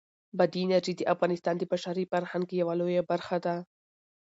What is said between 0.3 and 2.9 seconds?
بادي انرژي د افغانستان د بشري فرهنګ یوه